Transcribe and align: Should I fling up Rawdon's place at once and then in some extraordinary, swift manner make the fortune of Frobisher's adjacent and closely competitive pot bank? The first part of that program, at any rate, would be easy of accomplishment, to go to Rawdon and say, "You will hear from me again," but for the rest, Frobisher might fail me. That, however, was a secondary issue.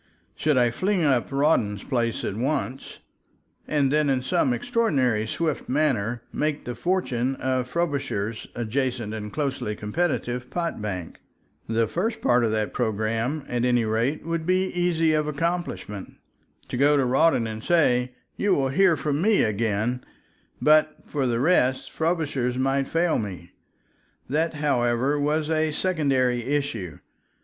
Should 0.35 0.57
I 0.57 0.71
fling 0.71 1.03
up 1.03 1.31
Rawdon's 1.31 1.83
place 1.83 2.23
at 2.25 2.35
once 2.35 2.97
and 3.67 3.91
then 3.93 4.09
in 4.09 4.23
some 4.23 4.51
extraordinary, 4.51 5.27
swift 5.27 5.69
manner 5.69 6.23
make 6.33 6.65
the 6.65 6.73
fortune 6.73 7.35
of 7.35 7.67
Frobisher's 7.67 8.47
adjacent 8.55 9.13
and 9.13 9.31
closely 9.31 9.75
competitive 9.75 10.49
pot 10.49 10.81
bank? 10.81 11.21
The 11.69 11.85
first 11.85 12.19
part 12.19 12.43
of 12.43 12.49
that 12.49 12.73
program, 12.73 13.45
at 13.47 13.63
any 13.63 13.85
rate, 13.85 14.25
would 14.25 14.47
be 14.47 14.71
easy 14.71 15.13
of 15.13 15.27
accomplishment, 15.27 16.15
to 16.69 16.77
go 16.77 16.97
to 16.97 17.05
Rawdon 17.05 17.45
and 17.45 17.63
say, 17.63 18.15
"You 18.37 18.55
will 18.55 18.69
hear 18.69 18.97
from 18.97 19.21
me 19.21 19.43
again," 19.43 20.03
but 20.59 20.95
for 21.05 21.27
the 21.27 21.39
rest, 21.39 21.91
Frobisher 21.91 22.51
might 22.57 22.87
fail 22.87 23.19
me. 23.19 23.51
That, 24.27 24.55
however, 24.55 25.19
was 25.19 25.51
a 25.51 25.71
secondary 25.71 26.41
issue. 26.43 26.97